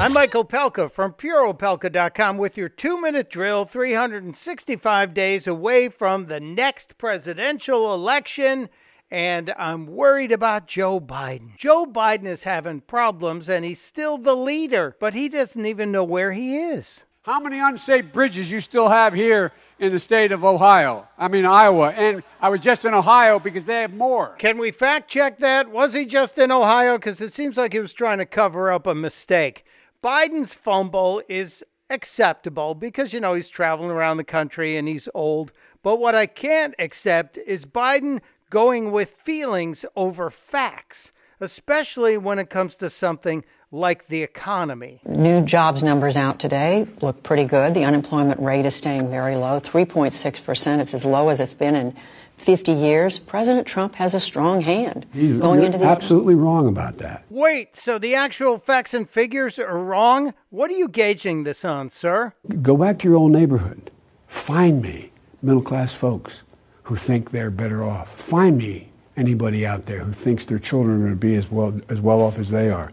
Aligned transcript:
I'm 0.00 0.12
Michael 0.12 0.44
Pelka 0.44 0.88
from 0.88 1.12
PureOpelka.com 1.14 2.38
with 2.38 2.56
your 2.56 2.68
two 2.68 3.00
minute 3.00 3.28
drill 3.28 3.64
365 3.64 5.12
days 5.12 5.48
away 5.48 5.88
from 5.88 6.26
the 6.26 6.38
next 6.38 6.96
presidential 6.98 7.92
election. 7.92 8.68
And 9.10 9.52
I'm 9.58 9.86
worried 9.86 10.30
about 10.30 10.68
Joe 10.68 11.00
Biden. 11.00 11.56
Joe 11.56 11.84
Biden 11.84 12.26
is 12.26 12.44
having 12.44 12.80
problems 12.80 13.48
and 13.48 13.64
he's 13.64 13.80
still 13.80 14.18
the 14.18 14.36
leader, 14.36 14.94
but 15.00 15.14
he 15.14 15.28
doesn't 15.28 15.66
even 15.66 15.90
know 15.90 16.04
where 16.04 16.30
he 16.30 16.58
is. 16.58 17.02
How 17.22 17.40
many 17.40 17.58
unsafe 17.58 18.12
bridges 18.12 18.48
you 18.48 18.60
still 18.60 18.88
have 18.88 19.12
here 19.12 19.50
in 19.80 19.90
the 19.90 19.98
state 19.98 20.30
of 20.30 20.44
Ohio? 20.44 21.08
I 21.18 21.26
mean, 21.26 21.44
Iowa. 21.44 21.90
And 21.90 22.22
I 22.40 22.50
was 22.50 22.60
just 22.60 22.84
in 22.84 22.94
Ohio 22.94 23.40
because 23.40 23.64
they 23.64 23.80
have 23.80 23.94
more. 23.94 24.36
Can 24.38 24.58
we 24.58 24.70
fact 24.70 25.10
check 25.10 25.40
that? 25.40 25.68
Was 25.68 25.92
he 25.92 26.06
just 26.06 26.38
in 26.38 26.52
Ohio? 26.52 26.98
Because 26.98 27.20
it 27.20 27.32
seems 27.32 27.56
like 27.56 27.72
he 27.72 27.80
was 27.80 27.92
trying 27.92 28.18
to 28.18 28.26
cover 28.26 28.70
up 28.70 28.86
a 28.86 28.94
mistake. 28.94 29.64
Biden's 30.02 30.54
fumble 30.54 31.22
is 31.28 31.64
acceptable 31.90 32.74
because, 32.74 33.12
you 33.12 33.20
know, 33.20 33.34
he's 33.34 33.48
traveling 33.48 33.90
around 33.90 34.16
the 34.16 34.24
country 34.24 34.76
and 34.76 34.86
he's 34.86 35.08
old. 35.14 35.52
But 35.82 35.98
what 35.98 36.14
I 36.14 36.26
can't 36.26 36.74
accept 36.78 37.38
is 37.38 37.64
Biden 37.66 38.20
going 38.50 38.92
with 38.92 39.10
feelings 39.10 39.84
over 39.96 40.30
facts, 40.30 41.12
especially 41.40 42.16
when 42.16 42.38
it 42.38 42.50
comes 42.50 42.76
to 42.76 42.90
something 42.90 43.44
like 43.70 44.08
the 44.08 44.22
economy. 44.22 45.00
New 45.06 45.42
jobs 45.42 45.82
numbers 45.82 46.16
out 46.16 46.38
today 46.38 46.86
look 47.02 47.22
pretty 47.22 47.44
good. 47.44 47.74
The 47.74 47.84
unemployment 47.84 48.40
rate 48.40 48.64
is 48.64 48.74
staying 48.74 49.10
very 49.10 49.36
low, 49.36 49.60
3.6%. 49.60 50.80
It's 50.80 50.94
as 50.94 51.04
low 51.04 51.28
as 51.28 51.40
it's 51.40 51.54
been 51.54 51.74
in 51.74 51.94
50 52.38 52.72
years. 52.72 53.18
President 53.18 53.66
Trump 53.66 53.96
has 53.96 54.14
a 54.14 54.20
strong 54.20 54.60
hand 54.60 55.06
He's 55.12 55.38
going 55.38 55.62
into 55.62 55.78
the 55.78 55.84
absolutely 55.84 56.34
wrong 56.34 56.68
about 56.68 56.98
that. 56.98 57.24
Wait, 57.28 57.76
so 57.76 57.98
the 57.98 58.14
actual 58.14 58.58
facts 58.58 58.94
and 58.94 59.08
figures 59.08 59.58
are 59.58 59.78
wrong? 59.78 60.32
What 60.50 60.70
are 60.70 60.74
you 60.74 60.88
gauging 60.88 61.44
this 61.44 61.64
on, 61.64 61.90
sir? 61.90 62.34
Go 62.62 62.76
back 62.76 62.98
to 63.00 63.08
your 63.08 63.16
old 63.16 63.32
neighborhood. 63.32 63.90
Find 64.28 64.80
me 64.80 65.10
middle 65.42 65.62
class 65.62 65.94
folks 65.94 66.42
who 66.84 66.96
think 66.96 67.30
they're 67.30 67.50
better 67.50 67.82
off. 67.84 68.14
Find 68.14 68.56
me 68.56 68.88
anybody 69.18 69.66
out 69.66 69.86
there 69.86 70.04
who 70.04 70.12
thinks 70.12 70.44
their 70.44 70.58
children 70.58 70.96
are 70.96 71.00
going 71.00 71.10
to 71.10 71.16
be 71.16 71.34
as 71.34 71.50
well 71.50 71.78
as 71.88 72.00
well 72.00 72.20
off 72.20 72.38
as 72.38 72.50
they 72.50 72.70
are. 72.70 72.90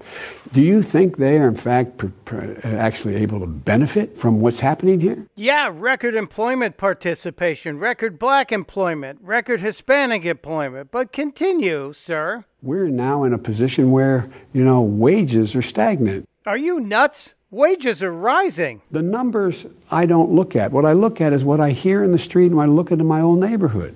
Do 0.51 0.61
you 0.61 0.81
think 0.81 1.17
they 1.17 1.37
are 1.37 1.47
in 1.47 1.55
fact 1.55 1.97
pr- 1.97 2.07
pr- 2.25 2.53
actually 2.63 3.15
able 3.15 3.39
to 3.39 3.47
benefit 3.47 4.17
from 4.17 4.41
what's 4.41 4.59
happening 4.59 4.99
here? 4.99 5.27
Yeah, 5.35 5.69
record 5.71 6.15
employment 6.15 6.77
participation, 6.77 7.79
record 7.79 8.17
black 8.17 8.51
employment, 8.51 9.19
record 9.21 9.61
Hispanic 9.61 10.25
employment. 10.25 10.91
But 10.91 11.11
continue, 11.11 11.93
sir. 11.93 12.45
We're 12.61 12.87
now 12.87 13.23
in 13.23 13.33
a 13.33 13.37
position 13.37 13.91
where, 13.91 14.29
you 14.51 14.63
know, 14.63 14.81
wages 14.81 15.55
are 15.55 15.61
stagnant. 15.61 16.27
Are 16.47 16.57
you 16.57 16.79
nuts? 16.79 17.33
Wages 17.51 18.01
are 18.03 18.11
rising. 18.11 18.81
The 18.91 19.01
numbers 19.01 19.65
I 19.91 20.05
don't 20.05 20.31
look 20.31 20.55
at. 20.55 20.71
What 20.71 20.85
I 20.85 20.93
look 20.93 21.21
at 21.21 21.31
is 21.31 21.43
what 21.43 21.59
I 21.59 21.71
hear 21.71 22.03
in 22.03 22.11
the 22.11 22.19
street 22.19 22.47
and 22.47 22.55
what 22.55 22.63
I 22.63 22.65
look 22.65 22.91
at 22.91 22.99
in 22.99 23.05
my 23.05 23.21
own 23.21 23.39
neighborhood. 23.39 23.95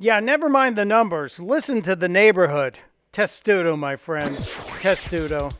Yeah, 0.00 0.20
never 0.20 0.48
mind 0.48 0.76
the 0.76 0.84
numbers. 0.84 1.40
Listen 1.40 1.82
to 1.82 1.96
the 1.96 2.08
neighborhood. 2.08 2.78
Testudo, 3.10 3.76
my 3.76 3.96
friends. 3.96 4.54
Testudo. 4.80 5.50